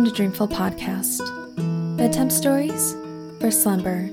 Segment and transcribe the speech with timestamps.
[0.00, 1.98] Welcome to Dreamful Podcast.
[1.98, 2.94] Bedtime stories
[3.38, 4.08] for slumber.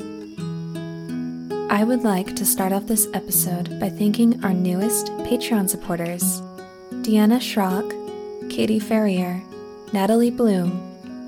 [1.73, 6.41] I would like to start off this episode by thanking our newest Patreon supporters
[7.03, 7.89] Deanna Schrock,
[8.49, 9.41] Katie Ferrier,
[9.93, 10.71] Natalie Bloom,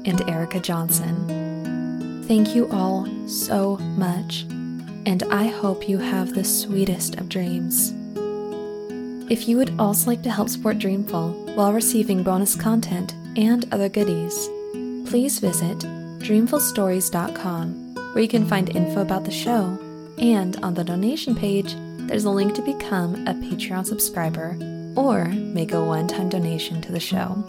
[0.03, 2.25] and Erica Johnson.
[2.27, 4.41] Thank you all so much,
[5.05, 7.93] and I hope you have the sweetest of dreams.
[9.31, 13.87] If you would also like to help support Dreamful while receiving bonus content and other
[13.87, 14.49] goodies,
[15.09, 15.79] please visit
[16.19, 19.75] dreamfulstories.com where you can find info about the show,
[20.19, 21.75] and on the donation page,
[22.07, 24.55] there's a link to become a Patreon subscriber
[24.95, 27.43] or make a one time donation to the show.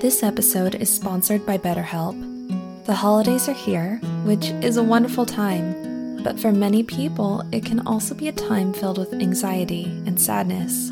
[0.00, 2.84] This episode is sponsored by BetterHelp.
[2.84, 5.82] The holidays are here, which is a wonderful time
[6.22, 10.88] but for many people, it can also be a time filled with anxiety and sadness.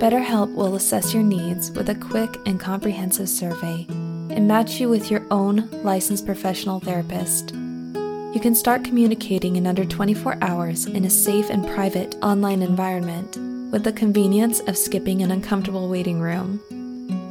[0.00, 3.86] BetterHelp will assess your needs with a quick and comprehensive survey
[4.30, 7.52] and match you with your own licensed professional therapist.
[7.52, 13.36] You can start communicating in under 24 hours in a safe and private online environment
[13.72, 16.60] with the convenience of skipping an uncomfortable waiting room.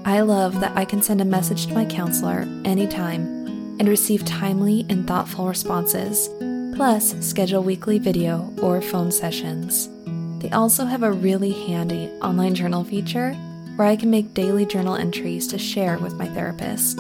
[0.06, 3.23] I love that I can send a message to my counselor anytime
[3.80, 6.30] and receive timely and thoughtful responses
[6.75, 9.89] plus schedule weekly video or phone sessions.
[10.41, 13.36] They also have a really handy online journal feature
[13.80, 16.97] where I can make daily journal entries to share with my therapist.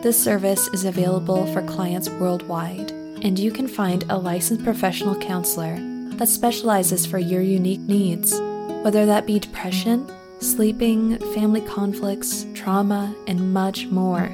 [0.00, 5.76] This service is available for clients worldwide, and you can find a licensed professional counselor
[6.18, 8.38] that specializes for your unique needs,
[8.84, 14.32] whether that be depression, sleeping, family conflicts, trauma, and much more.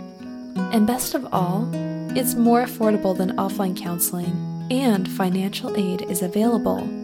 [0.71, 1.67] And best of all,
[2.15, 7.04] it's more affordable than offline counseling and financial aid is available.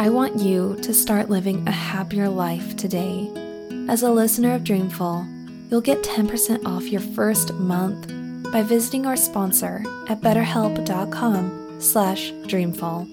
[0.00, 3.28] I want you to start living a happier life today.
[3.88, 5.26] As a listener of Dreamful,
[5.68, 8.06] you'll get 10% off your first month
[8.52, 13.08] by visiting our sponsor at betterhelp.com slash dreamful.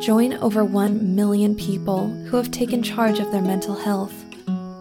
[0.00, 4.14] Join over 1 million people who have taken charge of their mental health.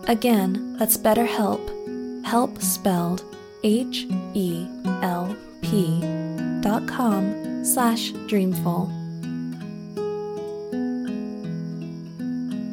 [0.07, 3.23] Again, that's BetterHelp, help spelled
[3.63, 4.15] H-E-L-P
[6.87, 9.04] com slash dreamful.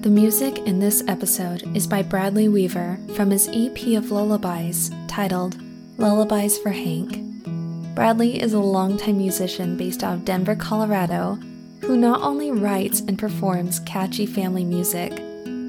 [0.02, 5.56] The music in this episode is by Bradley Weaver from his EP of lullabies titled
[5.96, 7.20] Lullabies for Hank.
[7.94, 11.38] Bradley is a longtime musician based out of Denver, Colorado,
[11.82, 15.12] who not only writes and performs catchy family music,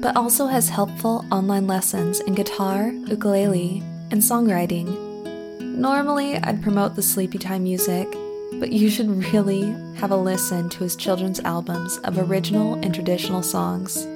[0.02, 5.14] but also has helpful online lessons in guitar, ukulele, and songwriting
[5.60, 8.08] Normally, I'd promote the sleepy time music,
[8.54, 9.62] but you should really
[9.94, 14.08] have a listen to his children's albums of original and traditional songs.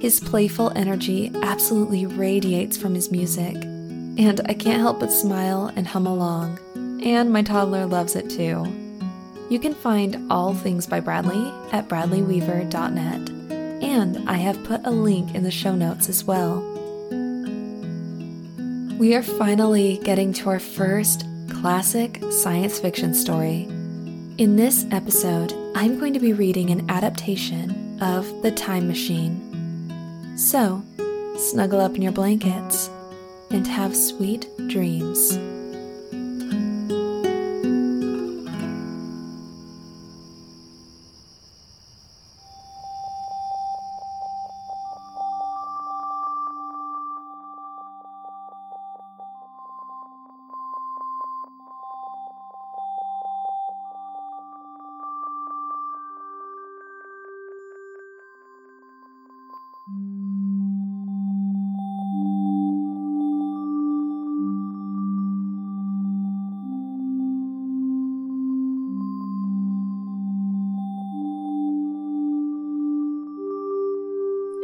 [0.00, 5.86] His playful energy absolutely radiates from his music, and I can't help but smile and
[5.86, 6.58] hum along,
[7.04, 8.64] and my toddler loves it too.
[9.50, 13.28] You can find all things by Bradley at bradleyweaver.net,
[13.82, 16.60] and I have put a link in the show notes as well.
[18.98, 23.64] We are finally getting to our first classic science fiction story.
[24.38, 29.49] In this episode, I'm going to be reading an adaptation of The Time Machine.
[30.40, 30.82] So,
[31.36, 32.88] snuggle up in your blankets
[33.50, 35.38] and have sweet dreams.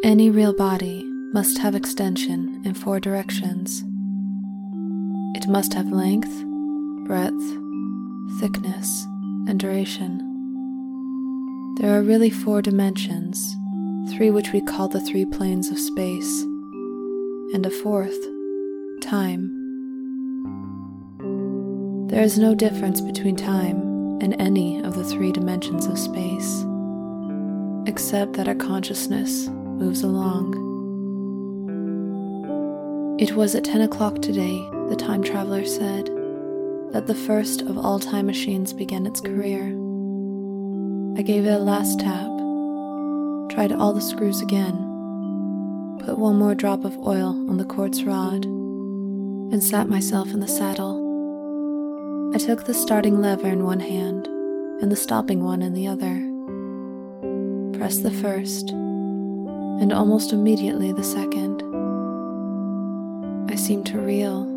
[0.06, 3.82] Any real body must have extension in four directions.
[5.34, 6.30] It must have length,
[7.08, 7.42] breadth,
[8.38, 9.04] thickness,
[9.48, 10.22] and duration.
[11.80, 13.36] There are really four dimensions,
[14.12, 16.42] three which we call the three planes of space,
[17.52, 18.16] and a fourth,
[19.00, 19.50] time.
[22.06, 23.80] There is no difference between time
[24.22, 26.64] and any of the three dimensions of space,
[27.88, 30.64] except that our consciousness moves along.
[33.18, 34.58] It was at 10 o'clock today,
[34.88, 36.10] the time traveler said,
[36.92, 39.74] that the first of all time machines began its career.
[41.18, 42.30] I gave it a last tap,
[43.50, 44.76] tried all the screws again,
[46.04, 50.48] put one more drop of oil on the quartz rod, and sat myself in the
[50.48, 51.02] saddle.
[52.34, 56.20] I took the starting lever in one hand and the stopping one in the other.
[57.78, 58.74] Pressed the first,
[59.80, 61.62] and almost immediately the second.
[63.50, 64.52] I seemed to reel.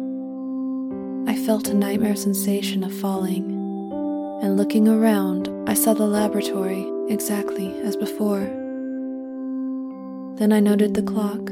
[1.28, 3.46] I felt a nightmare sensation of falling,
[4.42, 8.42] and looking around, I saw the laboratory exactly as before.
[10.38, 11.50] Then I noted the clock.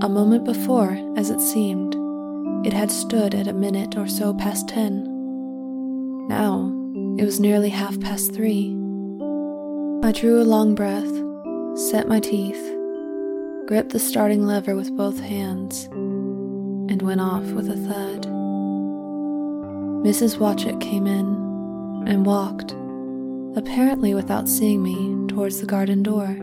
[0.00, 1.94] A moment before, as it seemed,
[2.66, 5.04] it had stood at a minute or so past ten.
[6.28, 6.72] Now
[7.18, 8.74] it was nearly half past three.
[10.02, 11.17] I drew a long breath,
[11.74, 12.74] set my teeth,
[13.66, 18.26] gripped the starting lever with both hands, and went off with a thud.
[20.04, 20.38] Mrs.
[20.38, 22.72] Watchett came in and walked,
[23.56, 26.36] apparently without seeing me, towards the garden door.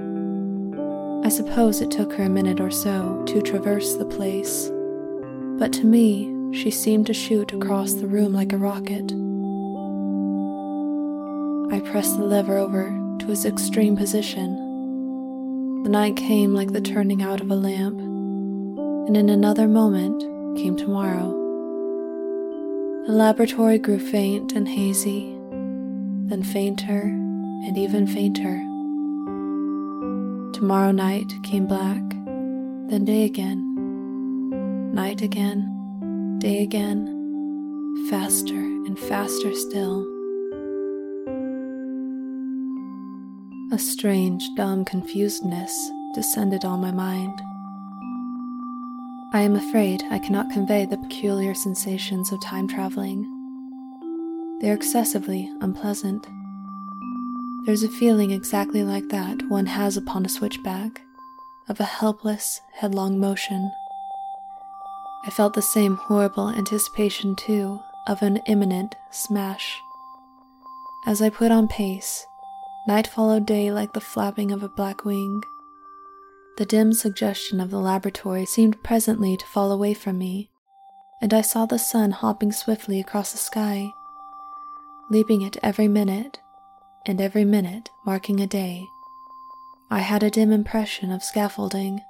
[1.26, 4.70] I suppose it took her a minute or so to traverse the place,
[5.58, 9.12] but to me, she seemed to shoot across the room like a rocket.
[11.74, 12.90] I pressed the lever over
[13.20, 14.65] to its extreme position.
[15.86, 20.20] The night came like the turning out of a lamp, and in another moment
[20.58, 21.30] came tomorrow.
[23.06, 25.38] The laboratory grew faint and hazy,
[26.28, 28.58] then fainter and even fainter.
[30.58, 32.02] Tomorrow night came black,
[32.90, 33.62] then day again,
[34.92, 40.15] night again, day again, faster and faster still.
[43.72, 47.42] A strange, dumb confusedness descended on my mind.
[49.34, 53.24] I am afraid I cannot convey the peculiar sensations of time traveling.
[54.62, 56.28] They are excessively unpleasant.
[57.66, 61.02] There's a feeling exactly like that one has upon a switchback,
[61.68, 63.72] of a helpless, headlong motion.
[65.26, 69.82] I felt the same horrible anticipation, too, of an imminent smash.
[71.08, 72.28] As I put on pace,
[72.88, 75.42] Night followed day like the flapping of a black wing.
[76.58, 80.52] The dim suggestion of the laboratory seemed presently to fall away from me,
[81.20, 83.90] and I saw the sun hopping swiftly across the sky,
[85.10, 86.40] leaping it every minute,
[87.08, 88.86] and every minute marking a day.
[89.90, 92.02] I had a dim impression of scaffolding,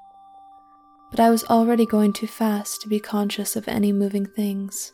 [1.09, 4.91] but I was already going too fast to be conscious of any moving things.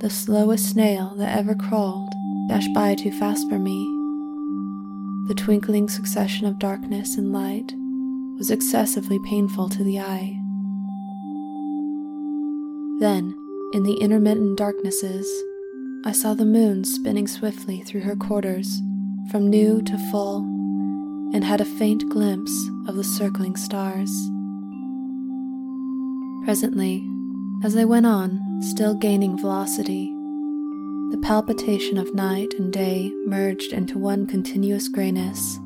[0.00, 2.12] The slowest snail that ever crawled
[2.48, 3.95] dashed by too fast for me
[5.26, 7.74] the twinkling succession of darkness and light
[8.38, 10.38] was excessively painful to the eye.
[13.00, 13.34] Then,
[13.72, 15.28] in the intermittent darknesses,
[16.04, 18.80] I saw the moon spinning swiftly through her quarters
[19.30, 20.38] from new to full
[21.34, 24.10] and had a faint glimpse of the circling stars.
[26.44, 27.04] Presently,
[27.64, 30.15] as I went on, still gaining velocity,
[31.10, 35.60] the palpitation of night and day merged into one continuous grayness.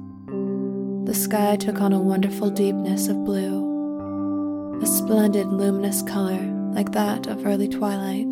[1.06, 6.42] The sky took on a wonderful deepness of blue, a splendid luminous color
[6.74, 8.28] like that of early twilight.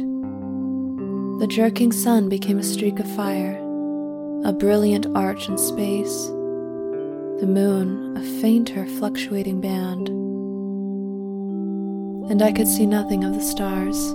[1.40, 3.56] The jerking sun became a streak of fire,
[4.44, 10.08] a brilliant arch in space, the moon a fainter fluctuating band.
[12.30, 14.14] And I could see nothing of the stars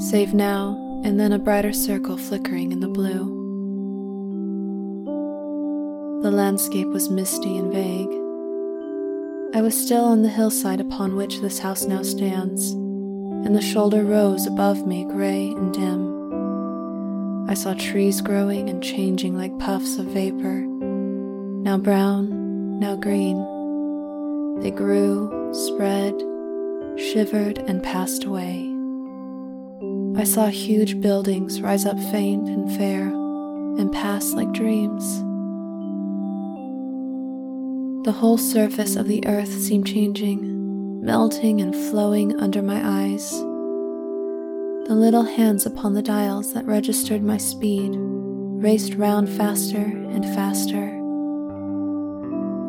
[0.00, 3.38] save now and then a brighter circle flickering in the blue.
[6.22, 8.08] The landscape was misty and vague.
[9.54, 14.04] I was still on the hillside upon which this house now stands, and the shoulder
[14.04, 17.48] rose above me gray and dim.
[17.48, 23.36] I saw trees growing and changing like puffs of vapor, now brown, now green.
[24.60, 26.14] They grew, spread,
[26.96, 28.69] shivered, and passed away.
[30.16, 35.02] I saw huge buildings rise up faint and fair and pass like dreams.
[38.04, 43.30] The whole surface of the earth seemed changing, melting and flowing under my eyes.
[44.88, 50.88] The little hands upon the dials that registered my speed raced round faster and faster.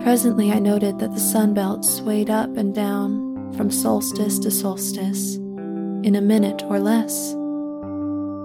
[0.03, 5.40] Presently, I noted that the sun belt swayed up and down from solstice to solstice
[6.03, 7.33] in a minute or less,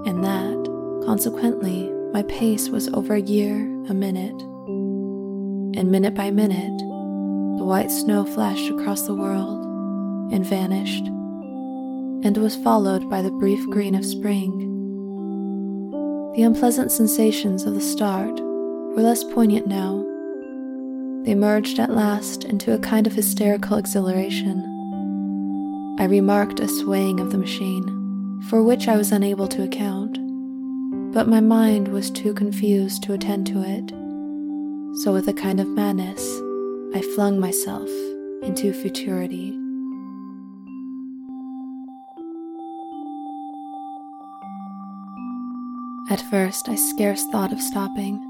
[0.06, 3.56] and that, consequently, my pace was over a year
[3.88, 4.40] a minute.
[5.78, 6.78] And minute by minute,
[7.58, 9.64] the white snow flashed across the world
[10.32, 11.06] and vanished,
[12.24, 14.62] and was followed by the brief green of spring.
[16.34, 20.04] The unpleasant sensations of the start were less poignant now.
[21.26, 24.65] they merged at last into a kind of hysterical exhilaration.
[25.98, 30.18] I remarked a swaying of the machine, for which I was unable to account,
[31.14, 33.90] but my mind was too confused to attend to it.
[35.02, 36.22] So, with a kind of madness,
[36.94, 37.88] I flung myself
[38.42, 39.58] into futurity.
[46.10, 48.20] At first, I scarce thought of stopping,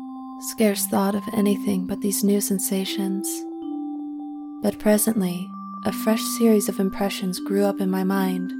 [0.52, 3.28] scarce thought of anything but these new sensations.
[4.62, 5.50] But presently,
[5.86, 8.52] a fresh series of impressions grew up in my mind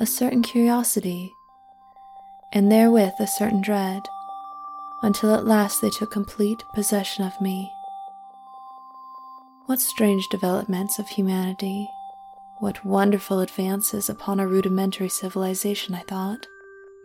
[0.00, 1.32] a certain curiosity,
[2.52, 4.02] and therewith a certain dread,
[5.02, 7.70] until at last they took complete possession of me.
[9.66, 11.88] What strange developments of humanity,
[12.58, 16.46] what wonderful advances upon a rudimentary civilization, I thought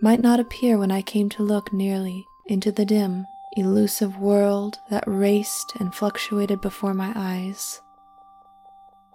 [0.02, 5.04] might not appear when I came to look nearly into the dim, elusive world that
[5.06, 7.82] raced and fluctuated before my eyes.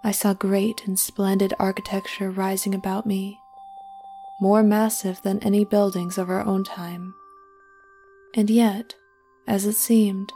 [0.05, 3.39] I saw great and splendid architecture rising about me,
[4.39, 7.15] more massive than any buildings of our own time,
[8.35, 8.93] and yet,
[9.47, 10.31] as it seemed,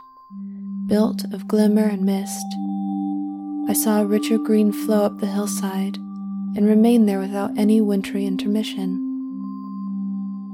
[0.88, 2.48] built of glimmer and mist.
[3.70, 8.26] I saw a richer green flow up the hillside and remain there without any wintry
[8.26, 8.98] intermission.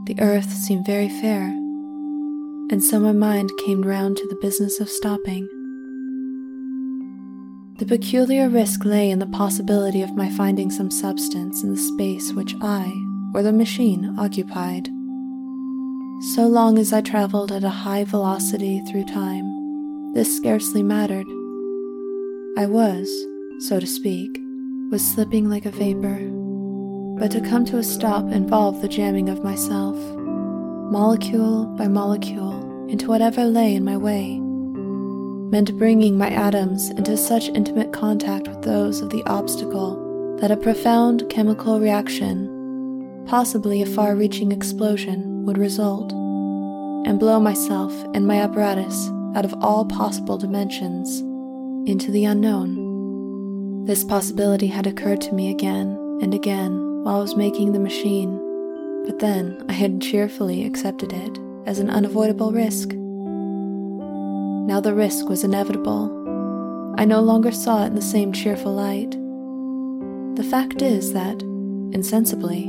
[0.07, 1.43] The earth seemed very fair,
[2.69, 5.47] and so my mind came round to the business of stopping.
[7.77, 12.33] The peculiar risk lay in the possibility of my finding some substance in the space
[12.33, 12.91] which I,
[13.33, 14.87] or the machine, occupied.
[16.33, 21.27] So long as I traveled at a high velocity through time, this scarcely mattered.
[22.57, 23.09] I was,
[23.67, 24.29] so to speak,
[24.91, 26.35] was slipping like a vapor
[27.17, 29.95] but to come to a stop involved the jamming of myself,
[30.91, 34.37] molecule by molecule, into whatever lay in my way,
[35.51, 40.57] meant bringing my atoms into such intimate contact with those of the obstacle that a
[40.57, 48.41] profound chemical reaction, possibly a far reaching explosion, would result, and blow myself and my
[48.41, 51.19] apparatus out of all possible dimensions
[51.89, 53.85] into the unknown.
[53.85, 58.41] This possibility had occurred to me again and again while I was making the machine,
[59.05, 62.89] but then I had cheerfully accepted it as an unavoidable risk.
[64.65, 66.11] Now the risk was inevitable.
[66.97, 69.11] I no longer saw it in the same cheerful light.
[70.37, 71.39] The fact is that,
[71.93, 72.63] insensibly,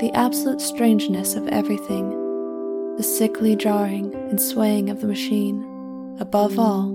[0.00, 5.62] the absolute strangeness of everything, the sickly jarring and swaying of the machine,
[6.18, 6.88] above all,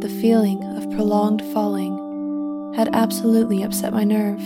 [0.00, 4.40] the feeling of prolonged falling, had absolutely upset my nerve.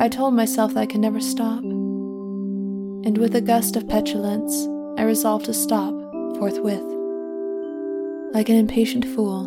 [0.00, 1.60] I told myself that I could never stop.
[1.60, 4.66] And with a gust of petulance,
[4.98, 5.92] I resolved to stop
[6.38, 6.91] forthwith.
[8.32, 9.46] Like an impatient fool,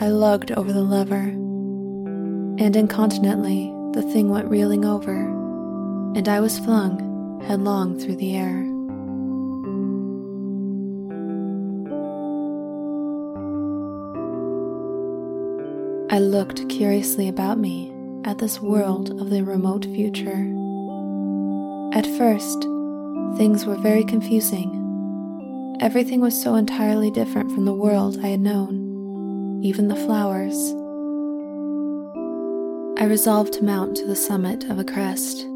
[0.00, 1.14] I lugged over the lever,
[2.58, 5.14] and incontinently the thing went reeling over,
[6.16, 8.64] and I was flung headlong through the air.
[16.10, 17.92] I looked curiously about me
[18.24, 20.50] at this world of the remote future.
[21.96, 22.62] At first,
[23.36, 24.83] things were very confusing.
[25.84, 30.56] Everything was so entirely different from the world I had known, even the flowers.
[32.98, 35.46] I resolved to mount to the summit of a crest,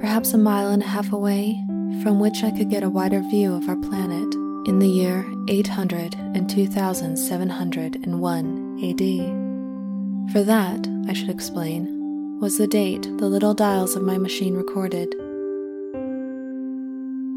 [0.00, 1.56] perhaps a mile and a half away,
[2.02, 4.34] from which I could get a wider view of our planet
[4.68, 10.32] in the year 800 and 2701 AD.
[10.32, 15.14] For that, I should explain, was the date the little dials of my machine recorded.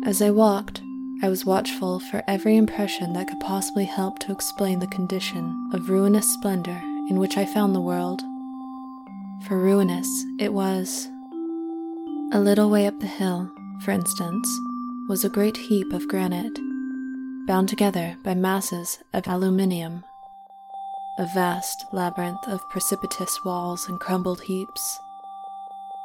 [0.03, 0.81] As I walked,
[1.23, 5.89] I was watchful for every impression that could possibly help to explain the condition of
[5.89, 8.21] ruinous splendor in which I found the world.
[9.47, 10.07] For ruinous
[10.39, 11.07] it was.
[12.33, 13.51] A little way up the hill,
[13.83, 14.47] for instance,
[15.07, 16.57] was a great heap of granite,
[17.45, 20.03] bound together by masses of aluminium
[21.17, 24.99] a vast labyrinth of precipitous walls and crumbled heaps,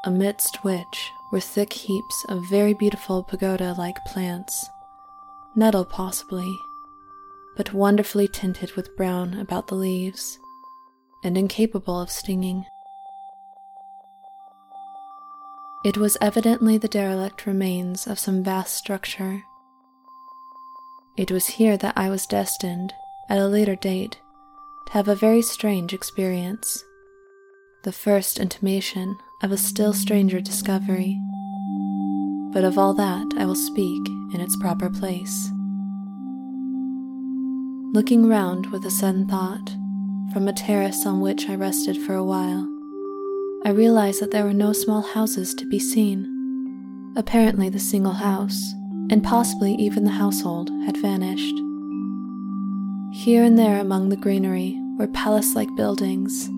[0.04, 4.68] amidst which were thick heaps of very beautiful pagoda like plants,
[5.56, 6.58] nettle possibly,
[7.56, 10.38] but wonderfully tinted with brown about the leaves,
[11.24, 12.64] and incapable of stinging.
[15.84, 19.44] It was evidently the derelict remains of some vast structure.
[21.16, 22.92] It was here that I was destined,
[23.28, 24.18] at a later date,
[24.86, 26.84] to have a very strange experience.
[27.84, 31.20] The first intimation of a still stranger discovery.
[32.52, 35.50] But of all that I will speak in its proper place.
[37.92, 39.76] Looking round with a sudden thought,
[40.32, 42.68] from a terrace on which I rested for a while,
[43.64, 46.32] I realized that there were no small houses to be seen.
[47.16, 48.74] Apparently, the single house,
[49.10, 51.56] and possibly even the household, had vanished.
[53.12, 56.50] Here and there among the greenery were palace like buildings,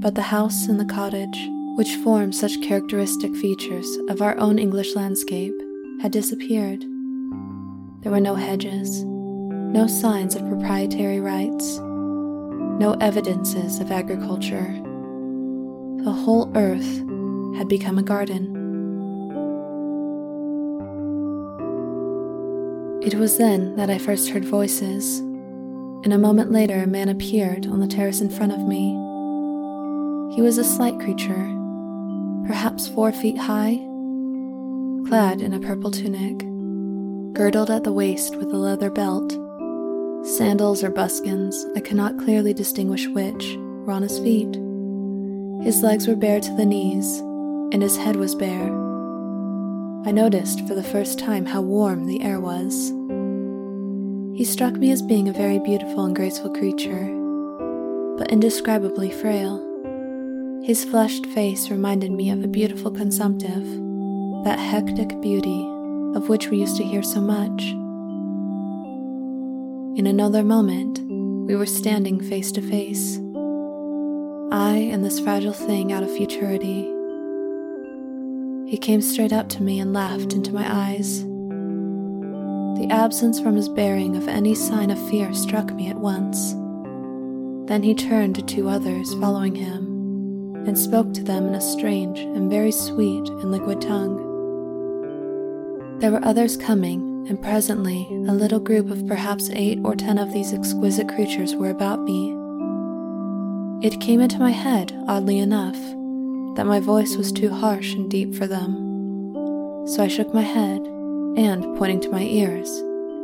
[0.00, 4.94] but the house and the cottage, which form such characteristic features of our own English
[4.94, 5.54] landscape,
[6.00, 6.80] had disappeared.
[8.02, 14.72] There were no hedges, no signs of proprietary rights, no evidences of agriculture.
[16.04, 16.98] The whole earth
[17.56, 18.54] had become a garden.
[23.02, 27.66] It was then that I first heard voices, and a moment later a man appeared
[27.66, 28.90] on the terrace in front of me.
[30.36, 31.63] He was a slight creature,
[32.46, 33.76] perhaps four feet high,
[35.08, 36.38] clad in a purple tunic,
[37.34, 39.32] girdled at the waist with a leather belt.
[40.26, 44.54] Sandals or buskins, I cannot clearly distinguish which, were on his feet.
[45.64, 47.18] His legs were bare to the knees,
[47.72, 48.68] and his head was bare.
[50.06, 52.92] I noticed for the first time how warm the air was.
[54.36, 57.06] He struck me as being a very beautiful and graceful creature,
[58.18, 59.73] but indescribably frail.
[60.64, 63.66] His flushed face reminded me of a beautiful consumptive,
[64.44, 65.68] that hectic beauty
[66.14, 67.64] of which we used to hear so much.
[69.98, 71.00] In another moment,
[71.46, 73.18] we were standing face to face.
[74.50, 76.90] I and this fragile thing out of futurity.
[78.66, 81.24] He came straight up to me and laughed into my eyes.
[82.80, 86.54] The absence from his bearing of any sign of fear struck me at once.
[87.68, 89.93] Then he turned to two others following him
[90.66, 94.16] and spoke to them in a strange and very sweet and liquid tongue.
[96.00, 100.32] There were others coming, and presently a little group of perhaps eight or ten of
[100.32, 102.36] these exquisite creatures were about me.
[103.86, 105.78] It came into my head, oddly enough,
[106.56, 108.74] that my voice was too harsh and deep for them.
[109.86, 110.80] So I shook my head
[111.36, 112.68] and, pointing to my ears,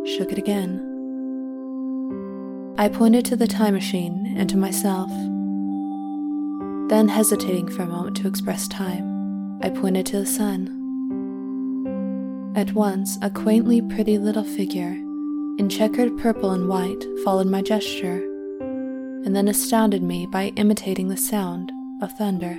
[0.04, 0.86] shook it again.
[2.78, 5.10] I pointed to the time machine and to myself.
[6.90, 10.66] Then, hesitating for a moment to express time, I pointed to the sun.
[12.56, 14.96] At once, a quaintly pretty little figure
[15.60, 18.16] in checkered purple and white followed my gesture,
[19.24, 21.70] and then astounded me by imitating the sound
[22.02, 22.58] of thunder.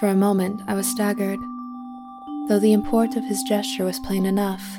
[0.00, 1.38] For a moment, I was staggered,
[2.48, 4.78] though the import of his gesture was plain enough.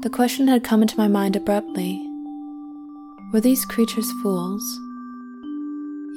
[0.00, 2.02] The question had come into my mind abruptly
[3.34, 4.80] Were these creatures fools?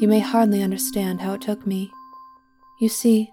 [0.01, 1.91] You may hardly understand how it took me.
[2.79, 3.31] You see,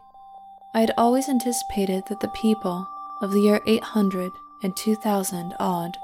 [0.75, 2.87] I had always anticipated that the people
[3.23, 4.31] of the year 800
[4.63, 5.97] and 2000 odd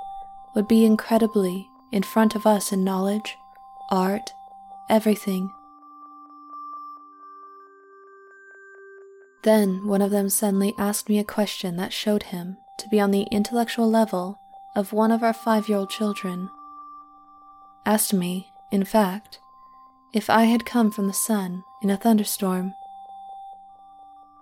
[0.55, 3.37] would be incredibly in front of us in knowledge,
[3.91, 4.33] art,
[4.89, 5.51] everything.
[9.43, 13.11] Then one of them suddenly asked me a question that showed him to be on
[13.11, 14.41] the intellectual level
[14.75, 16.49] of one of our five year old children.
[17.85, 19.41] Asked me, in fact,
[20.15, 22.75] if I had come from the sun in a thunderstorm.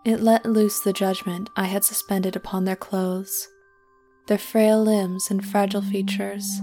[0.05, 3.49] It let loose the judgment I had suspended upon their clothes,
[4.27, 6.61] their frail limbs and fragile features.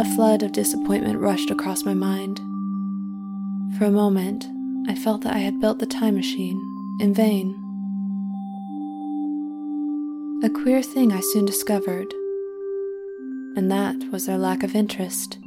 [0.00, 2.38] A flood of disappointment rushed across my mind.
[3.78, 4.46] For a moment,
[4.88, 6.60] I felt that I had built the time machine
[7.00, 7.54] in vain.
[10.42, 12.12] A queer thing I soon discovered,
[13.56, 15.38] and that was their lack of interest.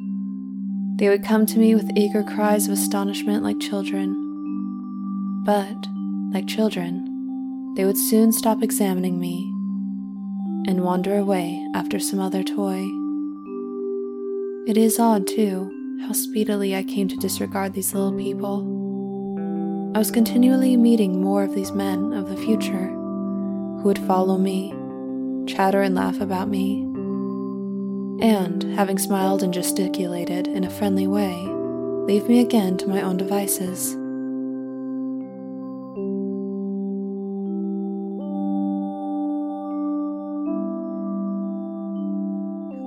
[0.99, 4.13] They would come to me with eager cries of astonishment like children,
[5.45, 5.87] but
[6.33, 9.49] like children, they would soon stop examining me
[10.67, 12.83] and wander away after some other toy.
[14.69, 18.59] It is odd, too, how speedily I came to disregard these little people.
[19.95, 24.73] I was continually meeting more of these men of the future who would follow me,
[25.47, 26.88] chatter and laugh about me,
[28.21, 31.33] and, having smiled and gesticulated in a friendly way,
[32.07, 33.95] leave me again to my own devices.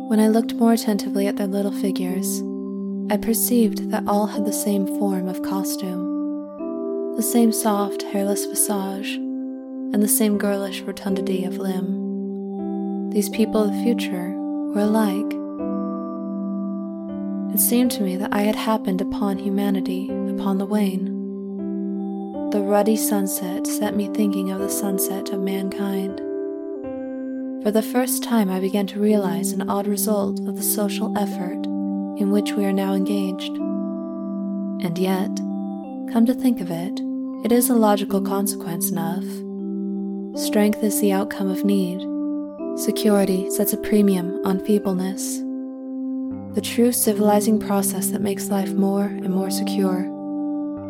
[0.08, 2.42] When I looked more attentively at their little figures,
[3.10, 9.16] I perceived that all had the same form of costume, the same soft, hairless visage,
[9.16, 13.10] and the same girlish rotundity of limb.
[13.10, 14.41] These people of the future
[14.74, 15.32] were alike.
[17.54, 21.06] It seemed to me that I had happened upon humanity upon the wane.
[22.50, 26.20] The ruddy sunset set me thinking of the sunset of mankind
[27.62, 31.64] for the first time I began to realize an odd result of the social effort
[32.18, 33.56] in which we are now engaged.
[34.84, 35.30] And yet,
[36.12, 37.00] come to think of it,
[37.44, 39.24] it is a logical consequence enough.
[40.36, 42.11] Strength is the outcome of need.
[42.76, 45.38] Security sets a premium on feebleness.
[46.54, 50.08] The true civilizing process that makes life more and more secure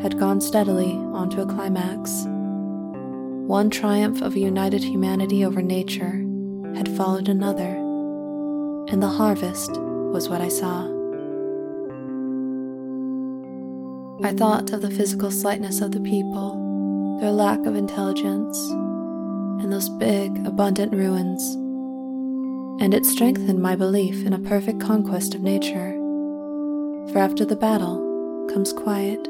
[0.01, 2.25] had gone steadily onto a climax.
[3.49, 6.25] One triumph of a united humanity over nature
[6.77, 7.77] had followed another,
[8.88, 10.85] and the harvest was what I saw.
[14.23, 18.57] I thought of the physical slightness of the people, their lack of intelligence,
[19.61, 21.57] and those big, abundant ruins,
[22.81, 25.93] and it strengthened my belief in a perfect conquest of nature.
[27.13, 29.27] For after the battle comes quiet.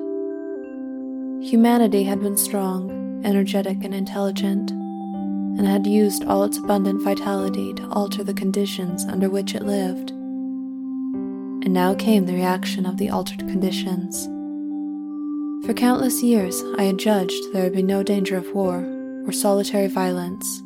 [1.42, 7.88] Humanity had been strong, energetic, and intelligent, and had used all its abundant vitality to
[7.88, 10.10] alter the conditions under which it lived.
[10.10, 14.26] And now came the reaction of the altered conditions.
[15.66, 18.84] For countless years, I had judged there would be no danger of war
[19.26, 20.62] or solitary violence,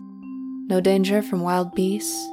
[0.68, 2.26] no danger from wild beasts,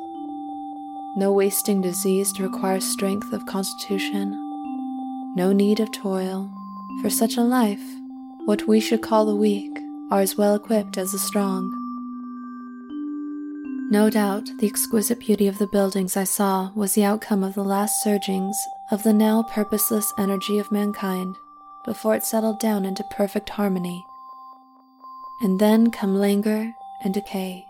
[1.15, 4.31] no wasting disease to require strength of constitution,
[5.35, 6.51] no need of toil.
[7.01, 7.83] For such a life,
[8.45, 9.71] what we should call the weak
[10.11, 11.71] are as well equipped as the strong.
[13.91, 17.63] No doubt the exquisite beauty of the buildings I saw was the outcome of the
[17.63, 18.57] last surgings
[18.91, 21.35] of the now purposeless energy of mankind
[21.85, 24.03] before it settled down into perfect harmony.
[25.41, 26.73] And then come languor
[27.03, 27.65] and decay.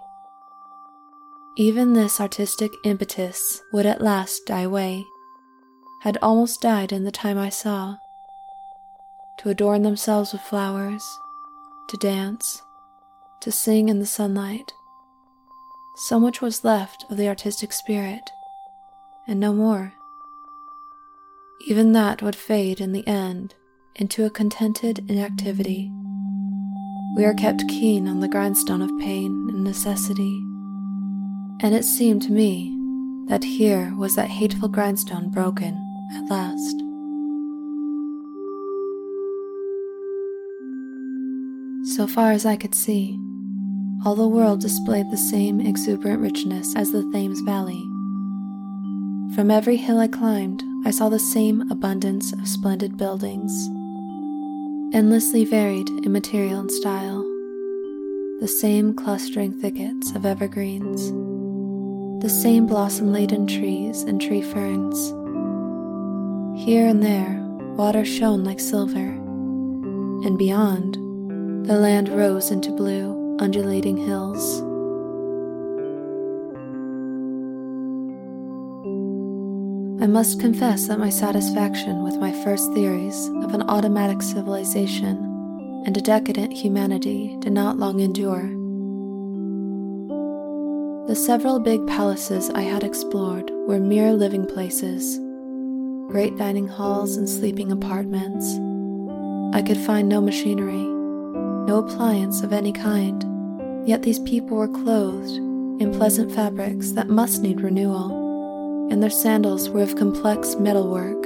[1.55, 5.05] Even this artistic impetus would at last die away,
[6.01, 7.97] had almost died in the time I saw.
[9.37, 11.03] To adorn themselves with flowers,
[11.89, 12.63] to dance,
[13.41, 14.71] to sing in the sunlight.
[16.07, 18.31] So much was left of the artistic spirit,
[19.27, 19.93] and no more.
[21.67, 23.53] Even that would fade in the end
[23.95, 25.91] into a contented inactivity.
[27.15, 30.41] We are kept keen on the grindstone of pain and necessity,
[31.61, 32.75] and it seemed to me
[33.27, 35.75] that here was that hateful grindstone broken
[36.15, 36.79] at last.
[41.95, 43.19] So far as I could see,
[44.05, 47.81] all the world displayed the same exuberant richness as the Thames Valley.
[49.35, 53.51] From every hill I climbed, I saw the same abundance of splendid buildings
[54.93, 57.23] endlessly varied in material and style,
[58.39, 61.11] the same clustering thickets of evergreens,
[62.23, 65.09] the same blossom laden trees and tree ferns.
[66.57, 67.37] Here and there,
[67.75, 69.09] water shone like silver,
[70.25, 70.95] and beyond,
[71.67, 74.61] the land rose into blue, undulating hills.
[80.01, 85.17] I must confess that my satisfaction with my first theories of an automatic civilization
[85.85, 88.62] and a decadent humanity did not long endure.
[91.07, 95.17] The several big palaces I had explored were mere living places,
[96.09, 98.57] great dining halls and sleeping apartments.
[99.53, 100.83] I could find no machinery,
[101.67, 105.35] no appliance of any kind, yet these people were clothed
[105.81, 108.23] in pleasant fabrics that must need renewal
[108.91, 111.25] and their sandals were of complex metalwork.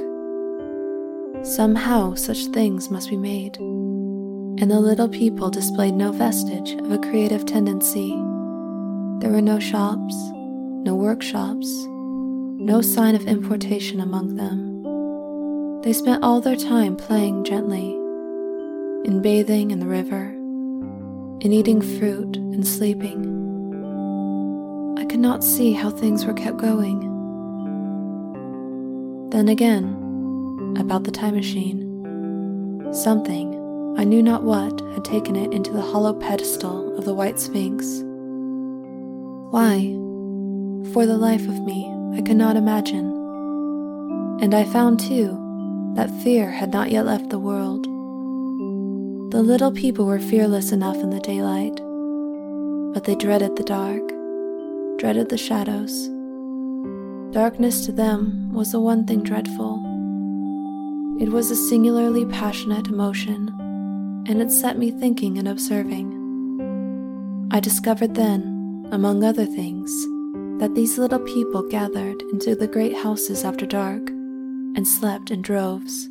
[1.44, 6.98] Somehow such things must be made, and the little people displayed no vestige of a
[6.98, 8.12] creative tendency.
[9.20, 15.82] There were no shops, no workshops, no sign of importation among them.
[15.82, 17.90] They spent all their time playing gently,
[19.04, 20.30] in bathing in the river,
[21.40, 23.24] in eating fruit and sleeping.
[24.98, 27.00] I could not see how things were kept going.
[29.30, 31.84] Then again, about the time machine.
[32.92, 37.40] Something, I knew not what, had taken it into the hollow pedestal of the White
[37.40, 38.04] Sphinx.
[39.50, 39.92] Why?
[40.92, 43.06] For the life of me, I could not imagine.
[44.40, 45.38] And I found, too,
[45.94, 47.84] that fear had not yet left the world.
[49.32, 51.76] The little people were fearless enough in the daylight,
[52.94, 54.02] but they dreaded the dark,
[54.98, 56.08] dreaded the shadows
[57.32, 59.76] Darkness to them was the one thing dreadful.
[61.20, 63.48] It was a singularly passionate emotion,
[64.26, 66.08] and it set me thinking and observing.
[67.50, 68.57] I discovered then,
[68.90, 69.90] among other things,
[70.60, 76.08] that these little people gathered into the great houses after dark and slept in droves.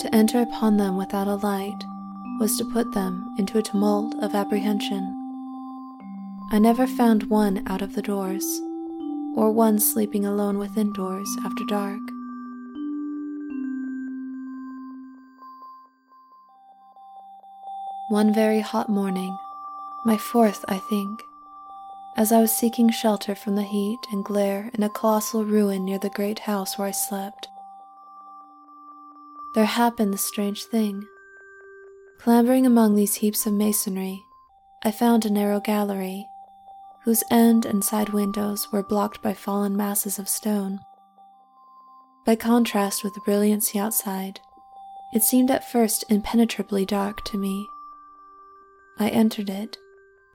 [0.00, 1.84] To enter upon them without a light
[2.40, 5.02] was to put them into a tumult of apprehension.
[6.50, 8.44] I never found one out of the doors,
[9.36, 12.00] or one sleeping alone within doors after dark.
[18.08, 19.36] One very hot morning,
[20.04, 21.22] my fourth, I think,
[22.16, 25.98] as I was seeking shelter from the heat and glare in a colossal ruin near
[25.98, 27.48] the great house where I slept,
[29.54, 31.06] there happened the strange thing.
[32.18, 34.20] Clambering among these heaps of masonry,
[34.82, 36.26] I found a narrow gallery,
[37.04, 40.80] whose end and side windows were blocked by fallen masses of stone.
[42.26, 44.40] By contrast with the brilliancy outside,
[45.14, 47.68] it seemed at first impenetrably dark to me.
[48.98, 49.76] I entered it,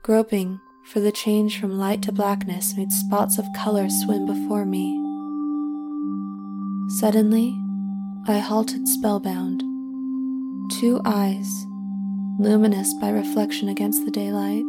[0.02, 4.96] groping for the change from light to blackness made spots of color swim before me.
[6.98, 7.56] Suddenly,
[8.26, 9.60] I halted spellbound.
[10.72, 11.66] Two eyes,
[12.38, 14.64] luminous by reflection against the daylight,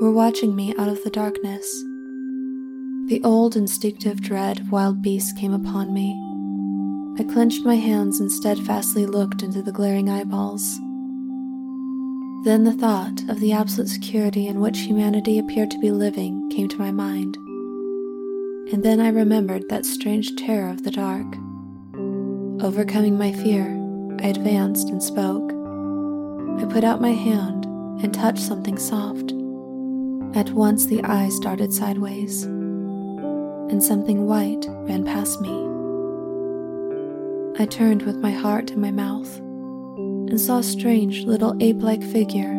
[0.00, 1.66] were watching me out of the darkness.
[3.08, 6.20] The old instinctive dread of wild beasts came upon me.
[7.18, 10.78] I clenched my hands and steadfastly looked into the glaring eyeballs.
[12.44, 16.68] Then the thought of the absolute security in which humanity appeared to be living came
[16.68, 17.36] to my mind.
[18.72, 21.26] And then I remembered that strange terror of the dark.
[22.64, 23.66] Overcoming my fear,
[24.22, 25.52] I advanced and spoke.
[26.60, 27.64] I put out my hand
[28.02, 29.32] and touched something soft.
[30.36, 35.66] At once the eyes darted sideways, and something white ran past me.
[37.58, 39.40] I turned with my heart in my mouth
[40.28, 42.52] and saw a strange little ape like figure,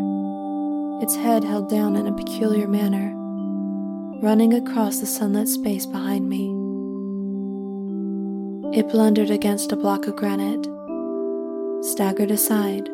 [1.01, 3.13] its head held down in a peculiar manner,
[4.21, 6.47] running across the sunlit space behind me.
[8.77, 10.67] It blundered against a block of granite,
[11.83, 12.87] staggered aside,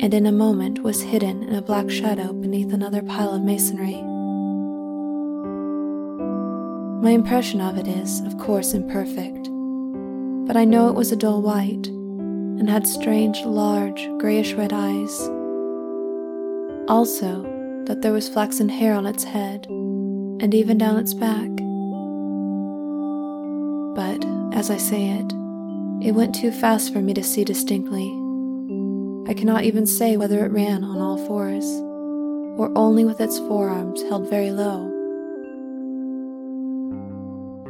[0.00, 4.02] and in a moment was hidden in a black shadow beneath another pile of masonry.
[7.02, 9.48] My impression of it is, of course, imperfect,
[10.46, 11.88] but I know it was a dull white
[12.58, 15.20] and had strange, large, grayish red eyes.
[16.88, 17.42] Also,
[17.86, 21.48] that there was flaxen hair on its head and even down its back.
[23.94, 24.24] But
[24.56, 25.32] as I say it,
[26.00, 28.06] it went too fast for me to see distinctly.
[29.28, 31.64] I cannot even say whether it ran on all fours,
[32.58, 34.94] or only with its forearms held very low.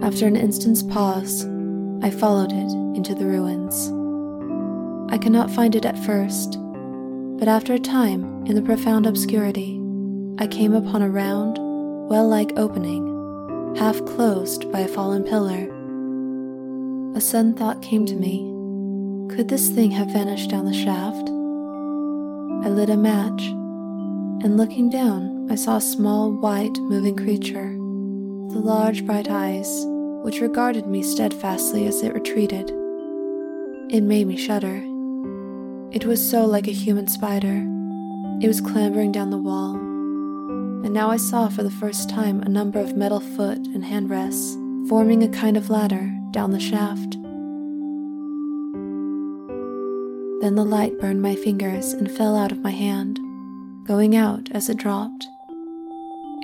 [0.02, 1.44] After an instant's pause,
[2.02, 3.97] I followed it into the ruins.
[5.10, 6.58] I cannot find it at first,
[7.38, 9.80] but after a time, in the profound obscurity,
[10.38, 11.58] I came upon a round,
[12.08, 15.74] well like opening, half closed by a fallen pillar
[17.18, 18.38] a sudden thought came to me.
[19.34, 21.28] Could this thing have vanished down the shaft?
[22.64, 23.42] I lit a match,
[24.44, 27.76] and looking down, I saw a small, white, moving creature,
[28.46, 29.68] with large, bright eyes,
[30.22, 32.70] which regarded me steadfastly as it retreated.
[33.90, 34.87] It made me shudder.
[35.90, 37.66] It was so like a human spider.
[38.42, 42.48] It was clambering down the wall, and now I saw for the first time a
[42.48, 44.54] number of metal foot and hand rests
[44.86, 47.12] forming a kind of ladder down the shaft.
[50.42, 53.18] Then the light burned my fingers and fell out of my hand,
[53.86, 55.26] going out as it dropped.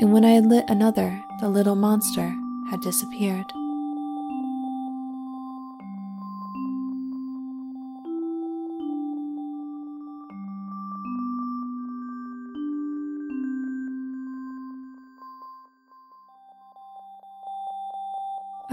[0.01, 2.35] And when I had lit another, the little monster
[2.71, 3.45] had disappeared.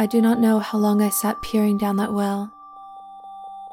[0.02, 2.52] I do not know how long I sat peering down that well.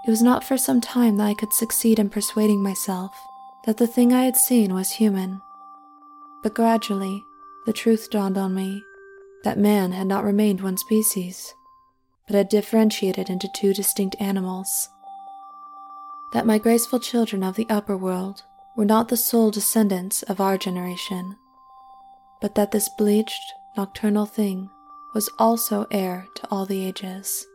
[0.06, 3.18] It was not for some time that I could succeed in persuading myself
[3.64, 5.40] that the thing I had seen was human.
[6.42, 7.24] But gradually,
[7.64, 8.82] the truth dawned on me
[9.42, 11.54] that man had not remained one species,
[12.26, 14.90] but had differentiated into two distinct animals.
[16.34, 18.42] That my graceful children of the upper world
[18.76, 21.36] were not the sole descendants of our generation,
[22.42, 24.68] but that this bleached, nocturnal thing
[25.14, 27.46] was also heir to all the ages.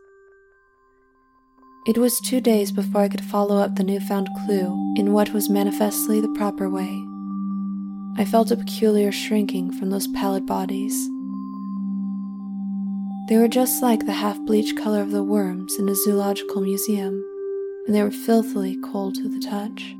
[1.86, 5.50] It was two days before I could follow up the newfound clue in what was
[5.50, 7.04] manifestly the proper way.
[8.16, 10.94] I felt a peculiar shrinking from those pallid bodies.
[13.28, 17.22] They were just like the half bleached color of the worms in a zoological museum,
[17.86, 19.94] and they were filthily cold to the touch.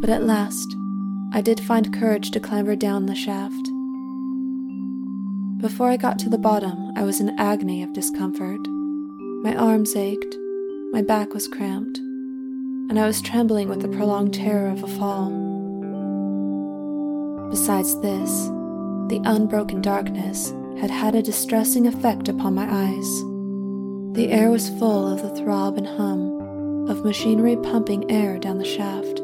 [0.00, 0.66] But at last,
[1.34, 3.68] I did find courage to clamber down the shaft.
[5.60, 8.60] Before I got to the bottom, I was in agony of discomfort.
[9.42, 10.36] My arms ached,
[10.92, 15.30] my back was cramped, and I was trembling with the prolonged terror of a fall.
[17.50, 18.30] Besides this,
[19.08, 23.22] the unbroken darkness had had a distressing effect upon my eyes.
[24.14, 28.64] The air was full of the throb and hum of machinery pumping air down the
[28.64, 29.23] shaft.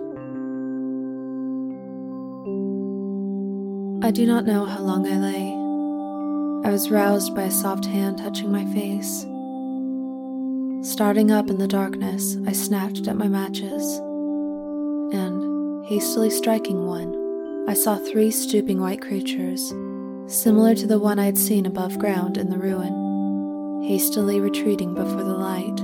[4.11, 5.53] I do not know how long I lay.
[6.69, 9.21] I was roused by a soft hand touching my face.
[10.85, 13.99] Starting up in the darkness, I snatched at my matches,
[15.15, 19.73] and, hastily striking one, I saw three stooping white creatures,
[20.27, 25.23] similar to the one I had seen above ground in the ruin, hastily retreating before
[25.23, 25.81] the light.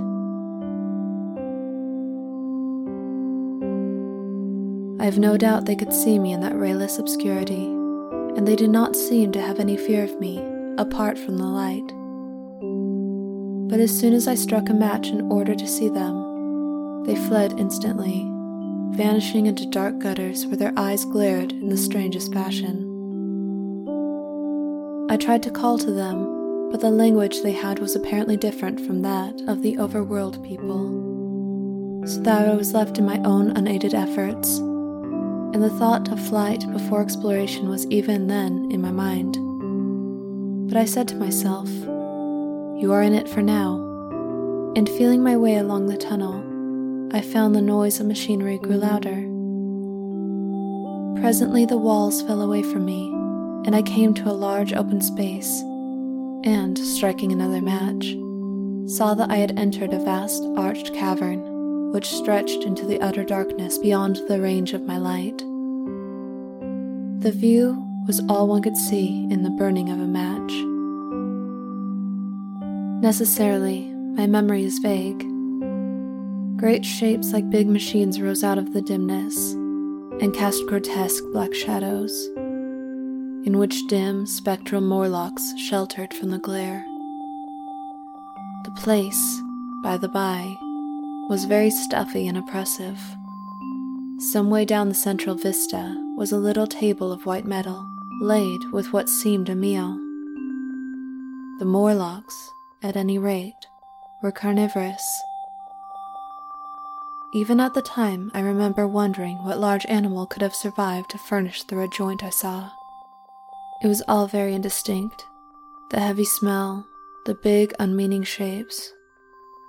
[5.01, 7.76] I have no doubt they could see me in that rayless obscurity,
[8.37, 10.39] and they did not seem to have any fear of me
[10.79, 11.93] apart from the light
[13.69, 17.59] but as soon as I struck a match in order to see them, they fled
[17.59, 18.25] instantly,
[18.97, 22.85] vanishing into dark gutters where their eyes glared in the strangest fashion.
[25.11, 29.03] I tried to call to them, but the language they had was apparently different from
[29.03, 34.61] that of the overworld people, so that I was left in my own unaided efforts,
[35.53, 39.39] and the thought of flight before exploration was even then in my mind.
[40.69, 43.83] But I said to myself, you are in it for now.
[44.77, 46.45] And feeling my way along the tunnel,
[47.17, 49.23] I found the noise of machinery grew louder.
[51.23, 53.09] Presently, the walls fell away from me,
[53.65, 55.63] and I came to a large open space,
[56.45, 58.15] and, striking another match,
[58.87, 61.56] saw that I had entered a vast arched cavern
[61.93, 65.39] which stretched into the utter darkness beyond the range of my light.
[67.23, 70.53] The view was all one could see in the burning of a match.
[73.03, 75.27] Necessarily, my memory is vague.
[76.57, 82.29] Great shapes like big machines rose out of the dimness and cast grotesque black shadows,
[82.37, 86.85] in which dim, spectral Morlocks sheltered from the glare.
[88.65, 89.41] The place,
[89.83, 90.57] by the by,
[91.29, 92.99] was very stuffy and oppressive.
[94.19, 97.87] Some way down the central vista was a little table of white metal,
[98.21, 99.95] laid with what seemed a meal.
[101.59, 102.51] The Morlocks,
[102.83, 103.67] at any rate,
[104.23, 105.03] were carnivorous.
[107.35, 111.65] Even at the time, I remember wondering what large animal could have survived to furnish
[111.65, 112.71] the red joint I saw.
[113.83, 115.27] It was all very indistinct
[115.91, 116.87] the heavy smell,
[117.27, 118.93] the big, unmeaning shapes,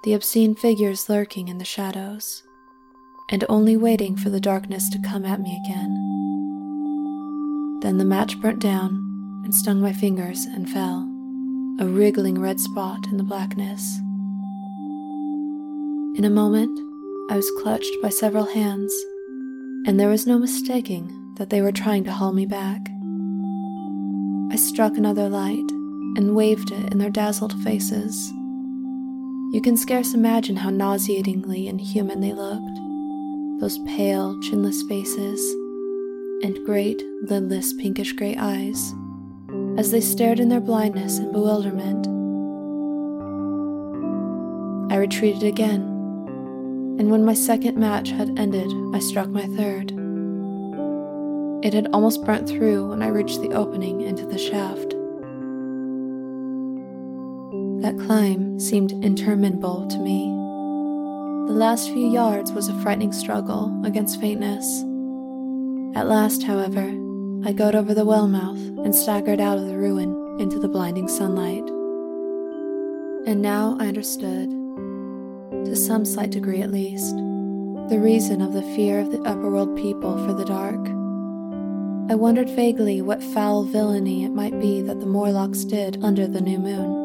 [0.03, 2.43] the obscene figures lurking in the shadows,
[3.29, 5.93] and only waiting for the darkness to come at me again.
[7.81, 11.07] Then the match burnt down and stung my fingers and fell
[11.79, 13.97] a wriggling red spot in the blackness.
[16.17, 16.79] In a moment,
[17.29, 18.91] I was clutched by several hands,
[19.85, 22.89] and there was no mistaking that they were trying to haul me back.
[24.51, 25.69] I struck another light
[26.17, 28.31] and waved it in their dazzled faces.
[29.49, 32.79] You can scarce imagine how nauseatingly inhuman they looked,
[33.61, 35.39] those pale, chinless faces,
[36.43, 38.93] and great, lidless, pinkish gray eyes
[39.77, 42.07] as they stared in their blindness and bewilderment.
[44.91, 45.81] I retreated again,
[46.99, 49.93] and when my second match had ended, I struck my third.
[51.63, 54.96] It had almost burnt through when I reached the opening into the shaft.
[57.87, 60.25] That climb seemed interminable to me.
[61.47, 64.81] The last few yards was a frightening struggle against faintness.
[65.97, 66.83] At last, however,
[67.45, 71.07] I got over the well mouth and staggered out of the ruin into the blinding
[71.07, 71.63] sunlight.
[73.25, 78.99] And now I understood, to some slight degree at least, the reason of the fear
[78.99, 80.85] of the upperworld people for the dark.
[82.11, 86.41] I wondered vaguely what foul villainy it might be that the Morlocks did under the
[86.41, 86.96] new moon.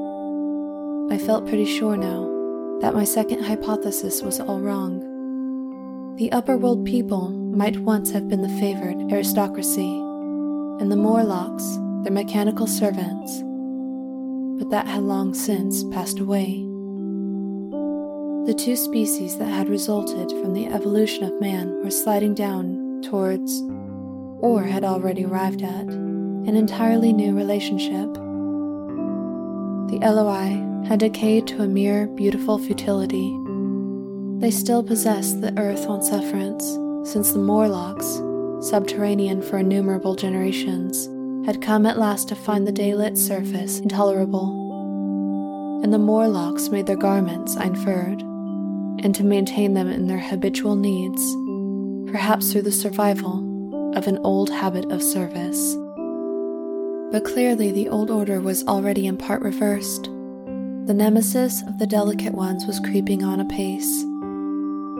[1.13, 6.17] I felt pretty sure now that my second hypothesis was all wrong.
[6.17, 9.93] The upper world people might once have been the favored aristocracy
[10.81, 13.43] and the Morlocks, their mechanical servants,
[14.59, 16.63] but that had long since passed away.
[18.47, 23.61] The two species that had resulted from the evolution of man were sliding down towards,
[24.41, 28.15] or had already arrived at, an entirely new relationship.
[29.91, 33.39] The Eloi had decayed to a mere beautiful futility.
[34.41, 36.65] They still possessed the earth on sufferance,
[37.09, 38.21] since the Morlocks,
[38.69, 41.09] subterranean for innumerable generations,
[41.47, 44.61] had come at last to find the daylit surface intolerable.
[45.83, 50.77] And the Morlocks made their garments, I inferred, and to maintain them in their habitual
[50.77, 51.23] needs,
[52.11, 53.49] perhaps through the survival
[53.97, 55.77] of an old habit of service.
[57.13, 60.09] But clearly, the old order was already in part reversed.
[60.85, 64.05] The nemesis of the delicate ones was creeping on apace.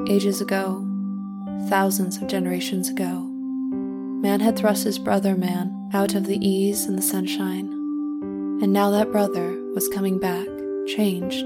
[0.09, 0.87] Ages ago,
[1.69, 3.29] thousands of generations ago,
[4.23, 7.67] man had thrust his brother man out of the ease and the sunshine,
[8.63, 10.47] and now that brother was coming back,
[10.87, 11.45] changed.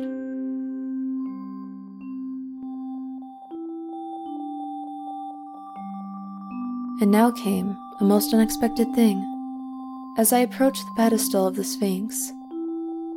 [7.01, 9.19] And now came a most unexpected thing.
[10.19, 12.33] As I approached the pedestal of the Sphinx,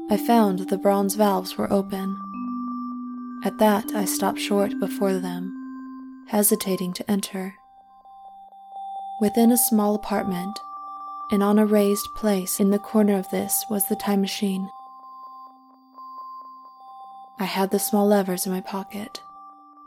[0.09, 2.17] I found the bronze valves were open.
[3.43, 7.55] At that, I stopped short before them, hesitating to enter.
[9.21, 10.59] Within a small apartment,
[11.31, 14.69] and on a raised place in the corner of this was the time machine.
[17.39, 19.21] I had the small levers in my pocket.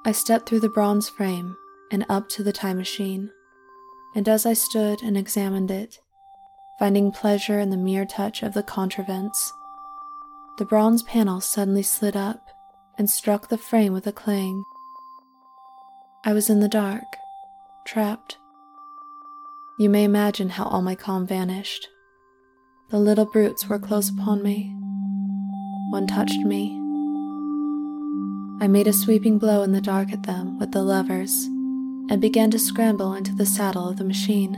[0.05, 1.57] I stepped through the bronze frame
[1.91, 3.31] and up to the time machine
[4.14, 6.01] and as I stood and examined it,
[6.79, 9.53] finding pleasure in the mere touch of the contrivance,
[10.59, 12.46] the bronze panel suddenly slid up
[12.98, 14.64] and struck the frame with a clang.
[16.24, 17.05] I was in the dark,
[17.86, 18.36] trapped.
[19.78, 21.88] You may imagine how all my calm vanished.
[22.90, 24.74] The little brutes were close upon me.
[25.90, 26.78] One touched me.
[28.61, 31.32] I made a sweeping blow in the dark at them with the levers
[32.11, 34.53] and began to scramble into the saddle of the machine.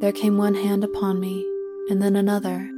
[0.00, 1.46] There came one hand upon me,
[1.88, 2.68] and then another.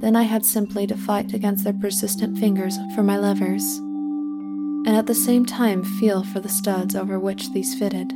[0.00, 5.06] Then I had simply to fight against their persistent fingers for my levers, and at
[5.06, 8.12] the same time feel for the studs over which these fitted.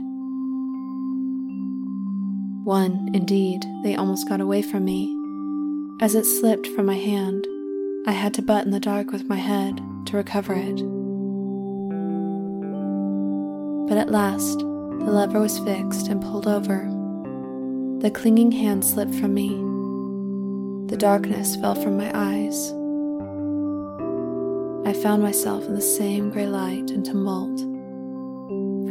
[2.64, 5.16] One, indeed, they almost got away from me.
[6.00, 7.46] As it slipped from my hand,
[8.06, 10.80] I had to butt in the dark with my head to recover it
[13.90, 16.88] but at last the lever was fixed and pulled over.
[17.98, 19.69] The clinging hand slipped from me.
[20.90, 22.72] The darkness fell from my eyes.
[24.84, 27.60] I found myself in the same gray light and tumult.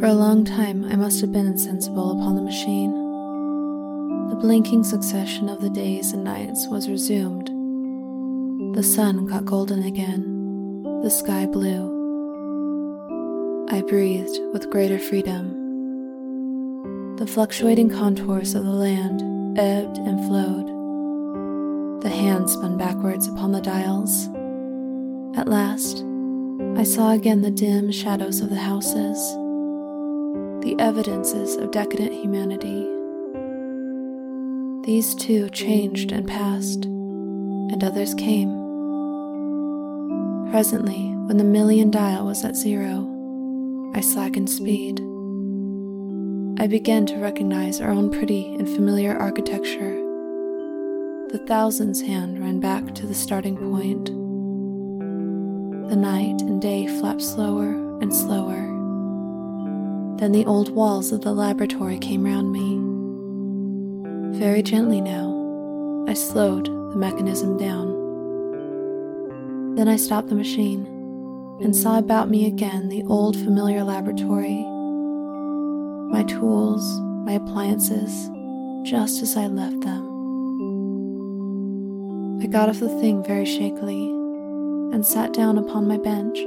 [0.00, 2.92] For a long time, I must have been insensible upon the machine.
[4.30, 7.48] The blinking succession of the days and nights was resumed.
[8.74, 11.98] The sun got golden again, the sky blue
[13.68, 15.54] I breathed with greater freedom.
[17.16, 20.69] The fluctuating contours of the land ebbed and flowed.
[22.00, 24.26] The hand spun backwards upon the dials.
[25.38, 26.02] At last,
[26.78, 29.18] I saw again the dim shadows of the houses,
[30.64, 32.88] the evidences of decadent humanity.
[34.86, 38.48] These too changed and passed, and others came.
[40.50, 43.06] Presently, when the million dial was at zero,
[43.94, 45.00] I slackened speed.
[46.58, 49.99] I began to recognize our own pretty and familiar architecture.
[51.30, 54.06] The thousands hand ran back to the starting point.
[55.88, 57.70] The night and day flapped slower
[58.00, 58.66] and slower.
[60.18, 62.80] Then the old walls of the laboratory came round me.
[64.40, 67.94] Very gently now, I slowed the mechanism down.
[69.76, 70.84] Then I stopped the machine
[71.62, 74.64] and saw about me again the old familiar laboratory.
[76.10, 76.82] My tools,
[77.24, 78.28] my appliances,
[78.82, 80.09] just as I left them.
[82.42, 84.08] I got off the thing very shakily
[84.94, 86.38] and sat down upon my bench.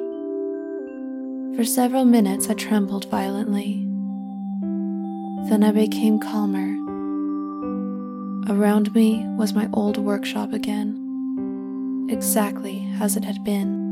[1.56, 3.86] For several minutes I trembled violently.
[5.50, 6.74] Then I became calmer.
[8.52, 13.84] Around me was my old workshop again, exactly as it had been.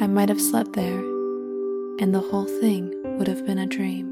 [0.00, 0.98] I might have slept there,
[2.00, 4.09] and the whole thing would have been a dream.